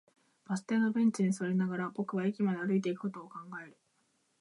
[0.47, 3.77] バス停のベンチに座りながら、僕は駅まで歩いていくことを考える